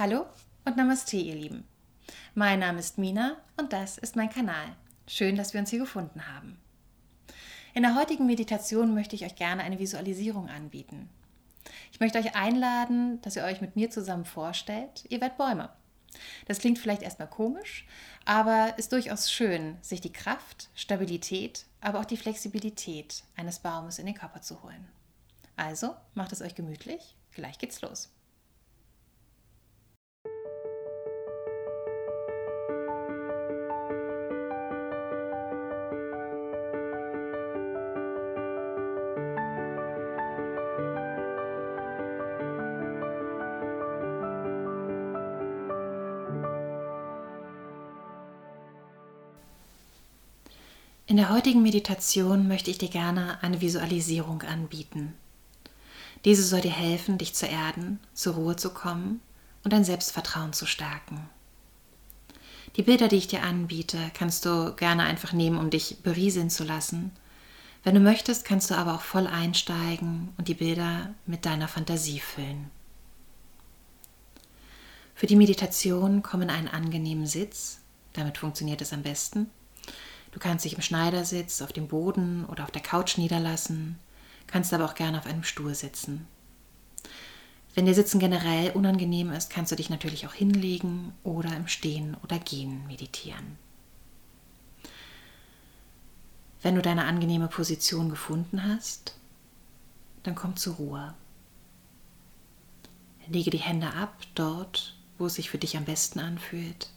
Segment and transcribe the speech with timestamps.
[0.00, 0.24] Hallo
[0.64, 1.68] und Namaste, ihr Lieben.
[2.34, 4.74] Mein Name ist Mina und das ist mein Kanal.
[5.06, 6.58] Schön, dass wir uns hier gefunden haben.
[7.74, 11.10] In der heutigen Meditation möchte ich euch gerne eine Visualisierung anbieten.
[11.92, 15.68] Ich möchte euch einladen, dass ihr euch mit mir zusammen vorstellt, ihr werdet Bäume.
[16.46, 17.86] Das klingt vielleicht erstmal komisch,
[18.24, 24.06] aber ist durchaus schön, sich die Kraft, Stabilität, aber auch die Flexibilität eines Baumes in
[24.06, 24.88] den Körper zu holen.
[25.56, 28.10] Also macht es euch gemütlich, gleich geht's los.
[51.10, 55.12] In der heutigen Meditation möchte ich dir gerne eine Visualisierung anbieten.
[56.24, 59.20] Diese soll dir helfen, dich zu erden, zur Ruhe zu kommen
[59.64, 61.28] und dein Selbstvertrauen zu stärken.
[62.76, 66.62] Die Bilder, die ich dir anbiete, kannst du gerne einfach nehmen, um dich berieseln zu
[66.62, 67.10] lassen.
[67.82, 72.20] Wenn du möchtest, kannst du aber auch voll einsteigen und die Bilder mit deiner Fantasie
[72.20, 72.70] füllen.
[75.16, 77.80] Für die Meditation komm in einen angenehmen Sitz,
[78.12, 79.50] damit funktioniert es am besten.
[80.32, 83.98] Du kannst dich im Schneidersitz, auf dem Boden oder auf der Couch niederlassen,
[84.46, 86.26] kannst aber auch gerne auf einem Stuhl sitzen.
[87.74, 92.16] Wenn dir Sitzen generell unangenehm ist, kannst du dich natürlich auch hinlegen oder im Stehen
[92.24, 93.58] oder Gehen meditieren.
[96.62, 99.14] Wenn du deine angenehme Position gefunden hast,
[100.24, 101.14] dann komm zur Ruhe.
[103.28, 106.90] Lege die Hände ab dort, wo es sich für dich am besten anfühlt,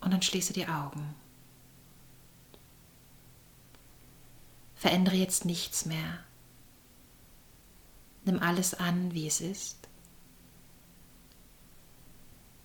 [0.00, 1.14] und dann schließe die Augen.
[4.78, 6.20] Verändere jetzt nichts mehr.
[8.24, 9.88] Nimm alles an, wie es ist.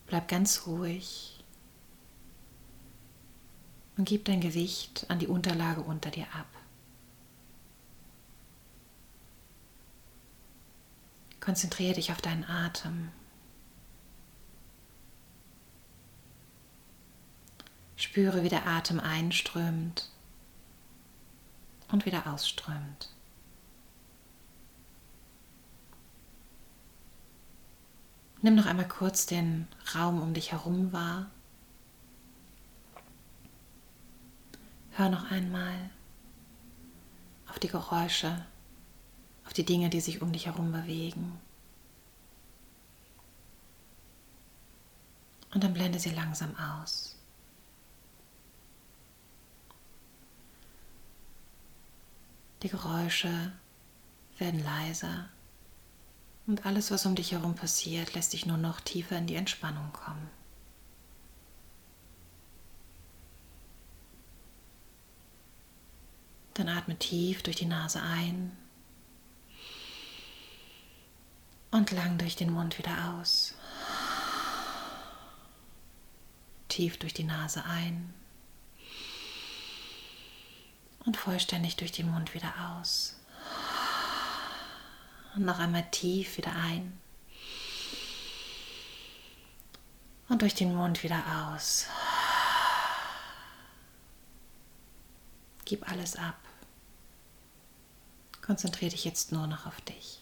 [0.05, 1.43] Bleib ganz ruhig
[3.97, 6.45] und gib dein Gewicht an die Unterlage unter dir ab.
[11.39, 13.09] Konzentriere dich auf deinen Atem.
[17.95, 20.12] Spüre, wie der Atem einströmt
[21.93, 23.09] und wieder ausströmt.
[28.41, 31.29] Nimm noch einmal kurz den Raum um dich herum wahr.
[34.93, 35.91] Hör noch einmal
[37.47, 38.43] auf die Geräusche,
[39.45, 41.39] auf die Dinge, die sich um dich herum bewegen.
[45.53, 47.12] Und dann blende sie langsam aus.
[52.63, 53.51] Die Geräusche
[54.37, 55.27] werden leiser
[56.47, 59.91] und alles, was um dich herum passiert, lässt dich nur noch tiefer in die Entspannung
[59.91, 60.29] kommen.
[66.53, 68.55] Dann atme tief durch die Nase ein
[71.71, 73.55] und lang durch den Mund wieder aus.
[76.69, 78.13] Tief durch die Nase ein
[81.05, 83.15] und vollständig durch den Mund wieder aus.
[85.35, 86.99] Und noch einmal tief wieder ein.
[90.29, 91.21] Und durch den Mund wieder
[91.53, 91.87] aus.
[95.65, 96.37] Gib alles ab.
[98.41, 100.19] Konzentriere dich jetzt nur noch auf dich.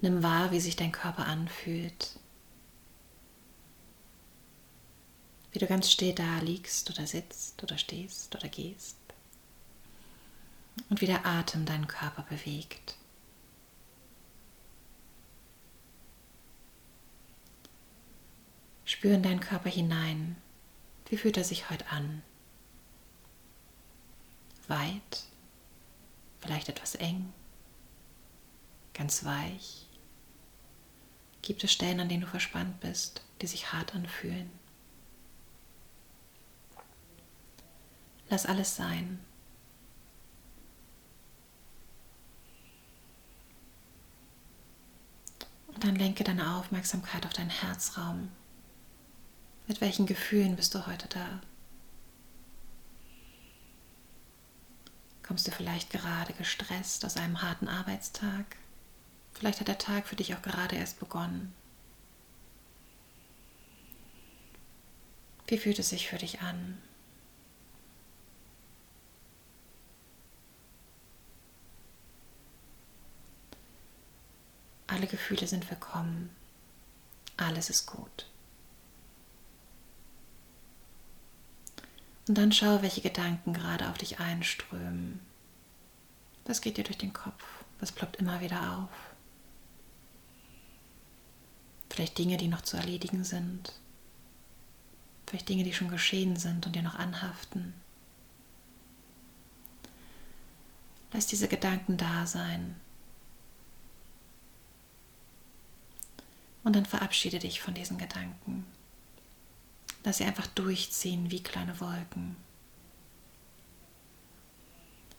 [0.00, 2.18] Nimm wahr, wie sich dein Körper anfühlt.
[5.52, 8.96] Wie du ganz still da liegst oder sitzt oder stehst oder gehst
[10.88, 12.96] und wie der Atem deinen Körper bewegt.
[18.84, 20.36] Spür in deinen Körper hinein.
[21.08, 22.22] Wie fühlt er sich heute an?
[24.68, 25.24] Weit,
[26.40, 27.32] vielleicht etwas eng,
[28.94, 29.86] ganz weich.
[31.42, 34.61] Gibt es Stellen, an denen du verspannt bist, die sich hart anfühlen?
[38.32, 39.20] Lass alles sein.
[45.66, 48.30] Und dann lenke deine Aufmerksamkeit auf deinen Herzraum.
[49.66, 51.42] Mit welchen Gefühlen bist du heute da?
[55.22, 58.56] Kommst du vielleicht gerade gestresst aus einem harten Arbeitstag?
[59.34, 61.52] Vielleicht hat der Tag für dich auch gerade erst begonnen.
[65.48, 66.78] Wie fühlt es sich für dich an?
[75.02, 76.30] Alle Gefühle sind willkommen.
[77.36, 78.30] Alles ist gut.
[82.28, 85.18] Und dann schau, welche Gedanken gerade auf dich einströmen.
[86.44, 87.42] Was geht dir durch den Kopf?
[87.80, 88.90] Was ploppt immer wieder auf?
[91.90, 93.72] Vielleicht Dinge, die noch zu erledigen sind.
[95.26, 97.74] Vielleicht Dinge, die schon geschehen sind und dir noch anhaften.
[101.12, 102.76] Lass diese Gedanken da sein.
[106.64, 108.66] Und dann verabschiede dich von diesen Gedanken.
[110.04, 112.36] Lass sie einfach durchziehen wie kleine Wolken.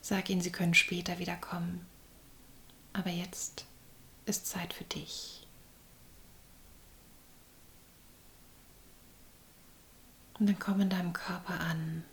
[0.01, 1.85] Sag ihnen, sie können später wiederkommen.
[2.91, 3.65] Aber jetzt
[4.25, 5.47] ist Zeit für dich.
[10.39, 12.03] Und dann komm in deinem Körper an.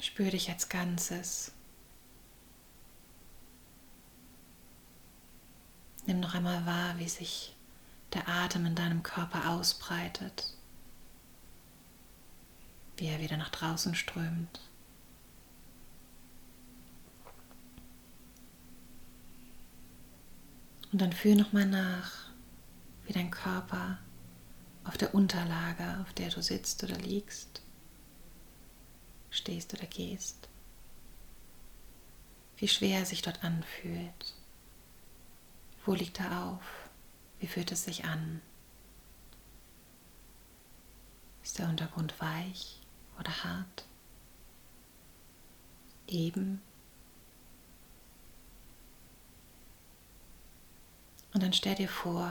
[0.00, 1.52] Spür dich als Ganzes.
[6.06, 7.54] Nimm noch einmal wahr, wie sich
[8.12, 10.54] der Atem in deinem Körper ausbreitet,
[12.96, 14.60] wie er wieder nach draußen strömt.
[20.92, 22.28] Und dann fühl nochmal nach,
[23.06, 23.98] wie dein Körper
[24.84, 27.62] auf der Unterlage, auf der du sitzt oder liegst,
[29.30, 30.48] stehst oder gehst,
[32.58, 34.34] wie schwer er sich dort anfühlt.
[35.84, 36.88] Wo liegt er auf?
[37.40, 38.40] Wie fühlt es sich an?
[41.42, 42.80] Ist der Untergrund weich
[43.18, 43.84] oder hart?
[46.06, 46.60] Eben
[51.34, 52.30] Und dann stell dir vor,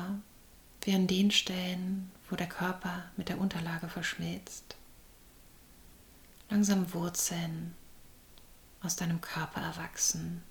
[0.82, 4.78] wie an den Stellen, wo der Körper mit der Unterlage verschmilzt,
[6.50, 7.76] langsam Wurzeln
[8.82, 10.42] aus deinem Körper erwachsen.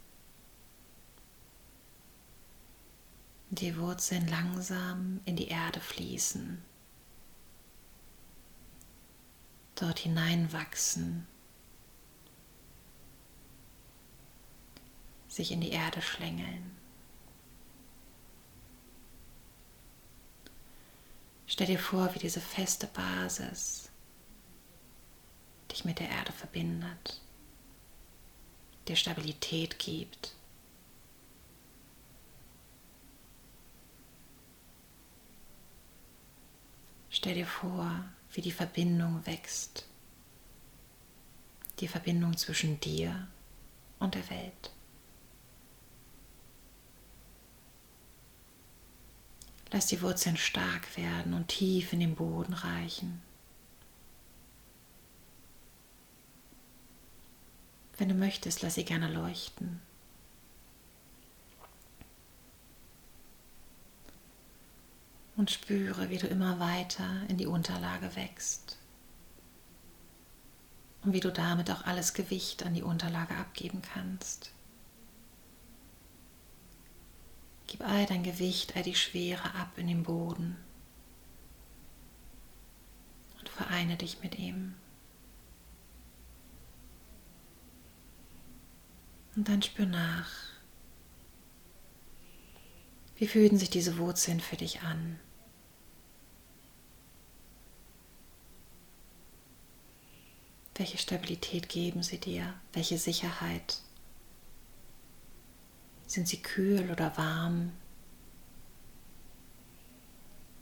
[3.55, 6.65] Die Wurzeln langsam in die Erde fließen,
[9.75, 11.27] dort hineinwachsen,
[15.29, 16.75] sich in die Erde schlängeln.
[21.47, 23.91] Stell dir vor, wie diese feste Basis
[25.71, 27.21] dich mit der Erde verbindet,
[28.89, 30.37] dir Stabilität gibt.
[37.23, 39.87] Stell dir vor, wie die Verbindung wächst,
[41.79, 43.29] die Verbindung zwischen dir
[44.01, 44.73] und der Welt.
[49.71, 53.23] Lass die Wurzeln stark werden und tief in den Boden reichen.
[57.99, 59.81] Wenn du möchtest, lass sie gerne leuchten.
[65.43, 68.79] Und spüre, wie du immer weiter in die Unterlage wächst.
[71.03, 74.53] Und wie du damit auch alles Gewicht an die Unterlage abgeben kannst.
[77.67, 80.57] Gib all dein Gewicht, all die Schwere ab in den Boden
[83.41, 84.77] und vereine dich mit ihm.
[89.35, 90.31] Und dann spür nach.
[93.17, 95.19] Wie fühlen sich diese Wurzeln für dich an?
[100.83, 102.55] Welche Stabilität geben sie dir?
[102.73, 103.79] Welche Sicherheit?
[106.09, 107.71] Sind sie kühl oder warm?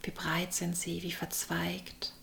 [0.03, 1.01] Wie breit sind sie?
[1.01, 2.13] Wie verzweigt?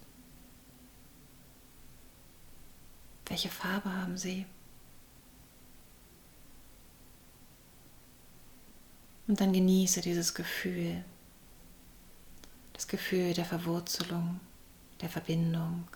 [3.27, 4.47] Welche Farbe haben sie?
[9.27, 11.05] Und dann genieße dieses Gefühl,
[12.75, 14.39] das Gefühl der Verwurzelung,
[15.01, 15.89] der Verbindung.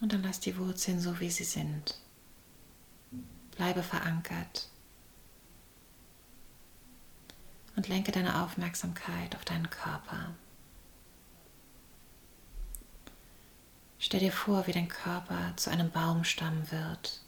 [0.00, 1.98] Und dann lass die Wurzeln so, wie sie sind.
[3.56, 4.68] Bleibe verankert.
[7.76, 10.34] Und lenke deine Aufmerksamkeit auf deinen Körper.
[13.98, 17.20] Stell dir vor, wie dein Körper zu einem Baumstamm wird.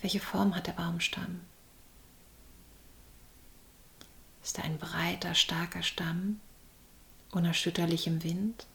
[0.00, 1.40] Welche Form hat der Baumstamm?
[4.46, 6.40] Ist ein breiter, starker Stamm,
[7.32, 8.68] unerschütterlich im Wind?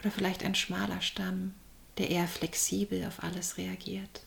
[0.00, 1.54] Oder vielleicht ein schmaler Stamm,
[1.96, 4.26] der eher flexibel auf alles reagiert?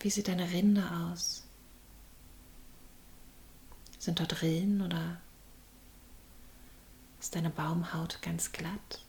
[0.00, 1.46] Wie sieht deine Rinde aus?
[4.00, 5.20] Sind dort Rillen oder
[7.20, 9.04] ist deine Baumhaut ganz glatt?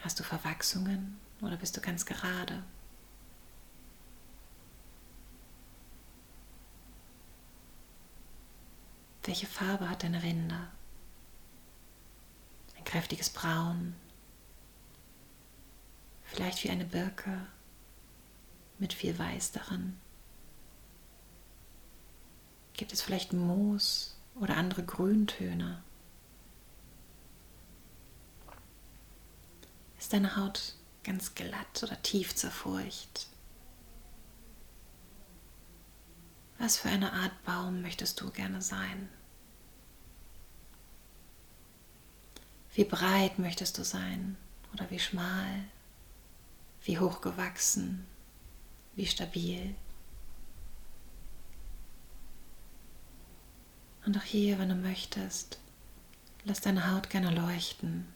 [0.00, 2.62] Hast du Verwachsungen oder bist du ganz gerade?
[9.24, 10.68] Welche Farbe hat deine Rinde?
[12.76, 13.94] Ein kräftiges Braun,
[16.24, 17.46] vielleicht wie eine Birke
[18.78, 20.00] mit viel Weiß darin.
[22.72, 25.82] Gibt es vielleicht Moos oder andere Grüntöne?
[29.98, 33.28] Ist deine Haut ganz glatt oder tief zerfurcht?
[36.58, 39.08] Was für eine Art Baum möchtest du gerne sein?
[42.74, 44.36] Wie breit möchtest du sein
[44.72, 45.64] oder wie schmal?
[46.82, 48.06] Wie hoch gewachsen?
[48.94, 49.74] Wie stabil?
[54.04, 55.58] Und auch hier, wenn du möchtest,
[56.44, 58.06] lass deine Haut gerne leuchten.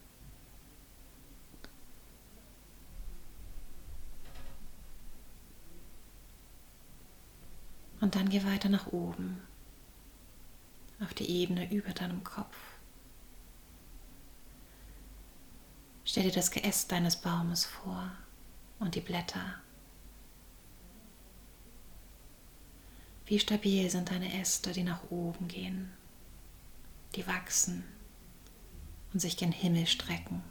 [8.04, 9.40] Und dann geh weiter nach oben,
[11.00, 12.54] auf die Ebene über deinem Kopf.
[16.04, 18.12] Stell dir das Geäst deines Baumes vor
[18.78, 19.54] und die Blätter.
[23.24, 25.90] Wie stabil sind deine Äste, die nach oben gehen,
[27.14, 27.84] die wachsen
[29.14, 30.42] und sich gen Himmel strecken.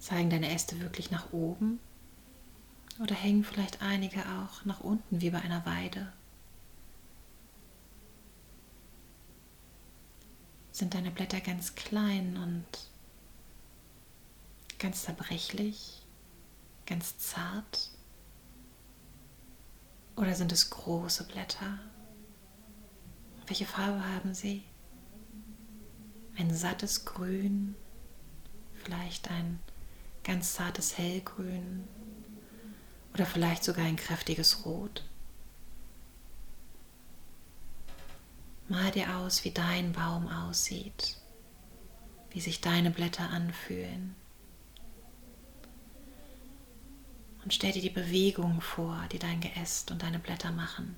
[0.00, 1.78] Zeigen deine Äste wirklich nach oben
[3.00, 6.12] oder hängen vielleicht einige auch nach unten wie bei einer Weide?
[10.72, 12.66] Sind deine Blätter ganz klein und
[14.78, 16.02] ganz zerbrechlich,
[16.86, 17.90] ganz zart?
[20.16, 21.78] Oder sind es große Blätter?
[23.46, 24.64] Welche Farbe haben sie?
[26.36, 27.74] Ein sattes Grün,
[28.74, 29.58] vielleicht ein
[30.22, 31.88] ganz zartes Hellgrün
[33.18, 35.02] oder vielleicht sogar ein kräftiges Rot.
[38.68, 41.16] Mal dir aus, wie dein Baum aussieht,
[42.30, 44.14] wie sich deine Blätter anfühlen.
[47.42, 50.94] Und stell dir die Bewegung vor, die dein Geäst und deine Blätter machen.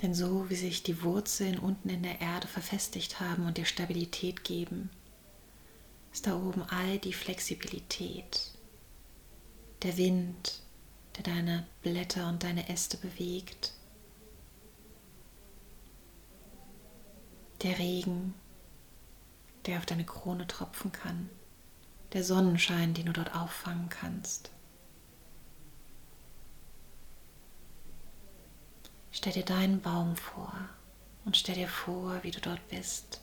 [0.00, 4.44] Denn so wie sich die Wurzeln unten in der Erde verfestigt haben und dir Stabilität
[4.44, 4.90] geben,
[6.14, 8.52] ist da oben all die Flexibilität,
[9.82, 10.62] der Wind,
[11.16, 13.72] der deine Blätter und deine Äste bewegt,
[17.64, 18.32] der Regen,
[19.66, 21.28] der auf deine Krone tropfen kann,
[22.12, 24.52] der Sonnenschein, den du dort auffangen kannst.
[29.10, 30.54] Stell dir deinen Baum vor
[31.24, 33.20] und stell dir vor, wie du dort bist.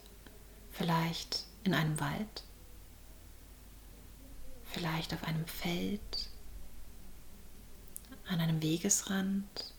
[0.71, 2.43] Vielleicht in einem Wald,
[4.71, 6.29] vielleicht auf einem Feld,
[8.27, 9.73] an einem Wegesrand,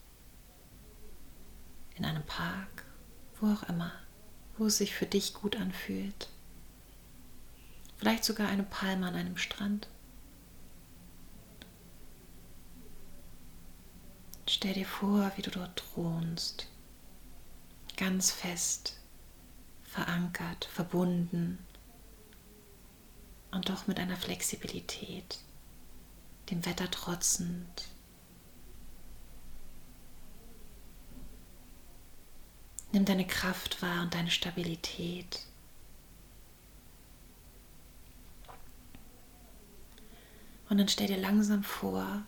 [1.95, 2.85] in einem Park,
[3.41, 3.93] wo auch immer,
[4.57, 6.29] wo es sich für dich gut anfühlt.
[7.97, 9.89] Vielleicht sogar eine Palme an einem Strand.
[14.49, 16.67] Stell dir vor, wie du dort thronst,
[17.97, 18.99] ganz fest,
[19.85, 21.59] verankert, verbunden
[23.53, 25.39] und doch mit einer Flexibilität,
[26.51, 27.89] dem Wetter trotzend.
[32.91, 35.47] Nimm deine Kraft wahr und deine Stabilität.
[40.69, 42.23] Und dann stell dir langsam vor,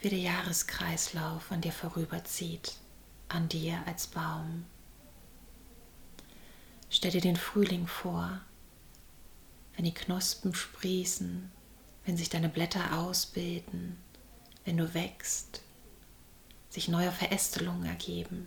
[0.00, 2.74] wie der Jahreskreislauf an dir vorüberzieht,
[3.28, 4.66] an dir als Baum.
[6.90, 8.40] Stell dir den Frühling vor,
[9.76, 11.50] wenn die Knospen sprießen,
[12.04, 13.98] wenn sich deine Blätter ausbilden,
[14.64, 15.62] wenn du wächst,
[16.70, 18.46] sich neue Verästelungen ergeben.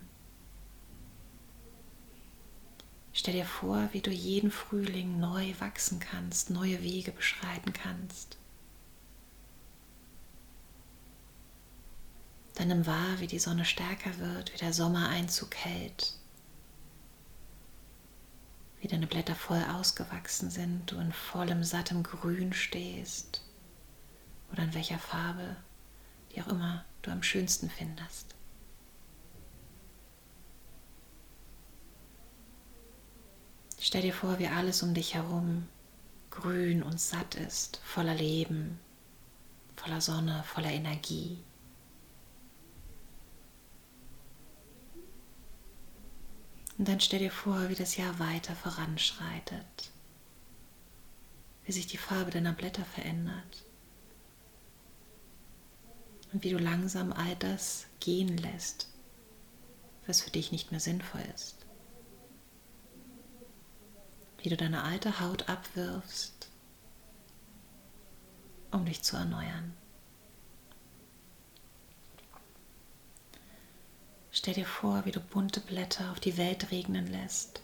[3.12, 8.36] Stell dir vor, wie du jeden Frühling neu wachsen kannst, neue Wege beschreiten kannst.
[12.54, 16.17] Dann nimm wahr, wie die Sonne stärker wird, wie der Sommer Einzug hält,
[18.80, 23.42] wie deine Blätter voll ausgewachsen sind, du in vollem, sattem Grün stehst
[24.52, 25.56] oder in welcher Farbe,
[26.34, 28.34] die auch immer du am schönsten findest.
[33.80, 35.68] Stell dir vor, wie alles um dich herum
[36.30, 38.78] grün und satt ist, voller Leben,
[39.76, 41.38] voller Sonne, voller Energie.
[46.78, 49.90] Und dann stell dir vor, wie das Jahr weiter voranschreitet,
[51.64, 53.64] wie sich die Farbe deiner Blätter verändert
[56.32, 58.86] und wie du langsam all das gehen lässt,
[60.06, 61.56] was für dich nicht mehr sinnvoll ist.
[64.40, 66.48] Wie du deine alte Haut abwirfst,
[68.70, 69.74] um dich zu erneuern.
[74.38, 77.60] Stell dir vor, wie du bunte Blätter auf die Welt regnen lässt.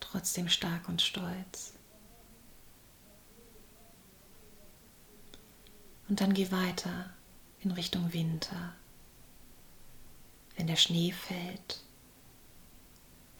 [0.00, 1.74] Trotzdem stark und stolz.
[6.08, 7.10] Und dann geh weiter
[7.60, 8.74] in Richtung Winter.
[10.56, 11.84] Wenn der Schnee fällt,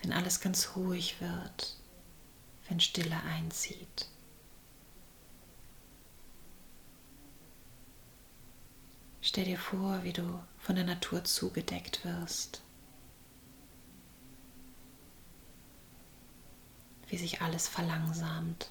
[0.03, 1.79] wenn alles ganz ruhig wird,
[2.69, 4.11] wenn Stille einzieht.
[9.25, 12.61] Stell dir vor, wie du von der Natur zugedeckt wirst,
[17.07, 18.69] wie sich alles verlangsamt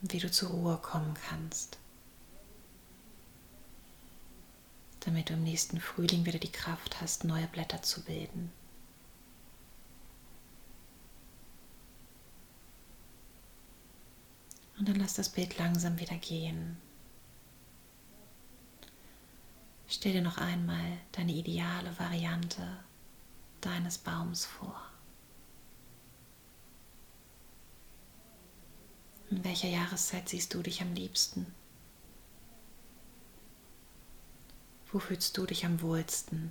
[0.00, 1.76] und wie du zur Ruhe kommen kannst,
[5.00, 8.50] damit du im nächsten Frühling wieder die Kraft hast, neue Blätter zu bilden.
[14.78, 16.78] Und dann lass das Bild langsam wieder gehen.
[20.00, 22.82] Stell dir noch einmal deine ideale Variante
[23.60, 24.80] deines Baums vor.
[29.28, 31.54] In welcher Jahreszeit siehst du dich am liebsten?
[34.90, 36.50] Wo fühlst du dich am wohlsten?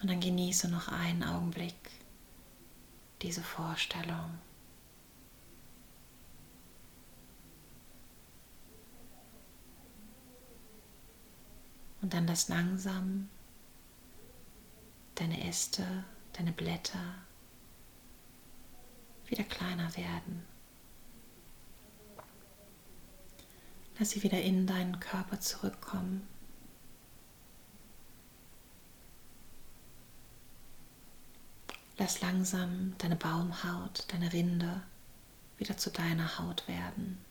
[0.00, 1.90] Und dann genieße noch einen Augenblick
[3.20, 4.38] diese Vorstellung.
[12.08, 13.28] Und dann lass langsam
[15.16, 17.16] deine Äste, deine Blätter
[19.26, 20.42] wieder kleiner werden.
[23.98, 26.26] Lass sie wieder in deinen Körper zurückkommen.
[31.98, 34.80] Lass langsam deine Baumhaut, deine Rinde
[35.58, 37.22] wieder zu deiner Haut werden.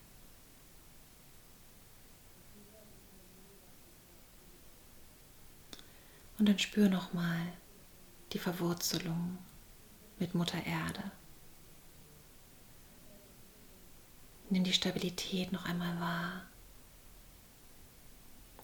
[6.38, 7.42] Und dann spür nochmal
[8.34, 9.38] die Verwurzelung
[10.20, 11.12] mit Mutter Erde.
[14.50, 16.46] Nimm die Stabilität noch einmal wahr.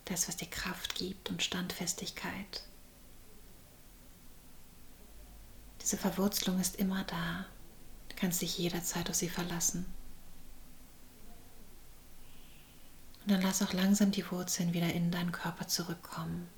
[0.05, 2.63] Das, was dir Kraft gibt und Standfestigkeit.
[5.81, 7.45] Diese Verwurzelung ist immer da.
[8.09, 9.85] Du kannst dich jederzeit auf sie verlassen.
[13.21, 16.49] Und dann lass auch langsam die Wurzeln wieder in deinen Körper zurückkommen.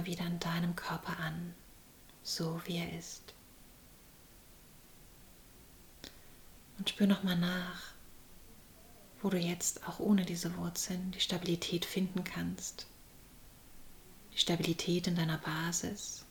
[0.00, 1.54] Komme wieder in deinem Körper an,
[2.22, 3.34] so wie er ist.
[6.78, 7.92] Und spür nochmal nach,
[9.20, 12.86] wo du jetzt auch ohne diese Wurzeln die Stabilität finden kannst.
[14.32, 16.24] Die Stabilität in deiner Basis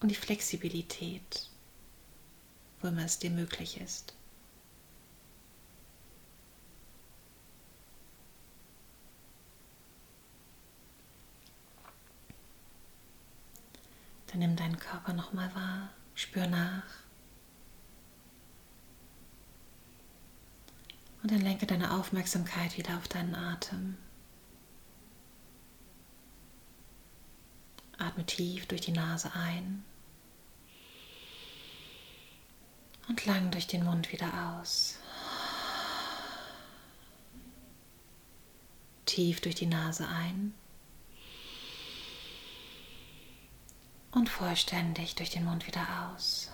[0.00, 1.48] und die Flexibilität,
[2.80, 4.14] wo immer es dir möglich ist.
[14.28, 16.84] Dann nimm deinen Körper nochmal wahr, spür nach.
[21.22, 23.96] Und dann lenke deine Aufmerksamkeit wieder auf deinen Atem.
[27.98, 29.84] Atme tief durch die Nase ein
[33.08, 34.98] und lang durch den Mund wieder aus.
[39.06, 40.54] Tief durch die Nase ein
[44.10, 46.50] und vollständig durch den Mund wieder aus.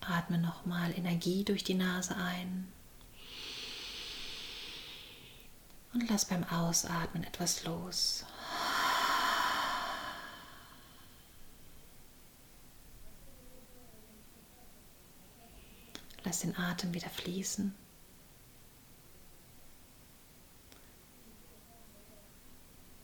[0.00, 2.72] Atme nochmal Energie durch die Nase ein
[5.92, 8.24] und lass beim Ausatmen etwas los.
[16.24, 17.74] Lass den Atem wieder fließen.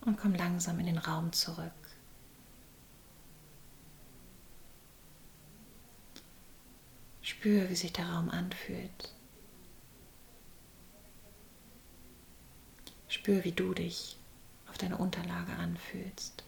[0.05, 1.71] Und komm langsam in den Raum zurück.
[7.21, 9.11] Spür, wie sich der Raum anfühlt.
[13.07, 14.17] Spür, wie du dich
[14.67, 16.43] auf deine Unterlage anfühlst.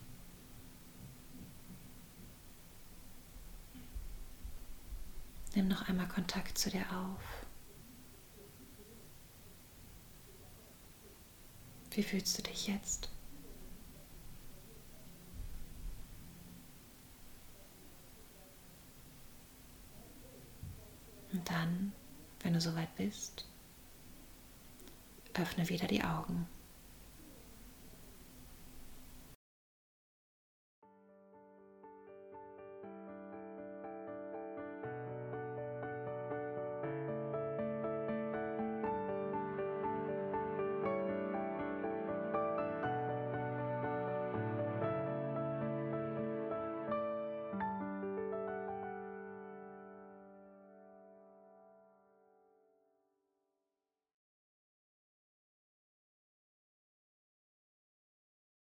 [5.55, 7.21] Nimm noch einmal Kontakt zu dir auf.
[11.91, 13.09] Wie fühlst du dich jetzt?
[21.31, 21.91] Und dann,
[22.41, 23.47] wenn du soweit bist,
[25.33, 26.47] öffne wieder die Augen.